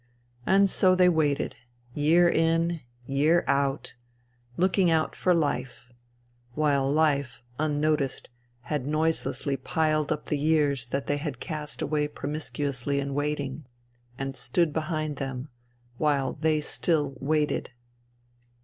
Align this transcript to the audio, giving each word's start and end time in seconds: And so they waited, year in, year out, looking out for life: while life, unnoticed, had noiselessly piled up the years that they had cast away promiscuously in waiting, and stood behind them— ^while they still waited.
And 0.47 0.67
so 0.67 0.95
they 0.95 1.09
waited, 1.09 1.55
year 1.93 2.27
in, 2.27 2.79
year 3.05 3.43
out, 3.45 3.93
looking 4.57 4.89
out 4.89 5.15
for 5.15 5.31
life: 5.35 5.91
while 6.55 6.91
life, 6.91 7.43
unnoticed, 7.59 8.31
had 8.61 8.87
noiselessly 8.87 9.57
piled 9.57 10.11
up 10.11 10.25
the 10.25 10.39
years 10.39 10.87
that 10.87 11.05
they 11.05 11.17
had 11.17 11.39
cast 11.39 11.83
away 11.83 12.07
promiscuously 12.07 12.99
in 12.99 13.13
waiting, 13.13 13.67
and 14.17 14.35
stood 14.35 14.73
behind 14.73 15.17
them— 15.17 15.49
^while 16.01 16.41
they 16.41 16.61
still 16.61 17.13
waited. 17.19 17.69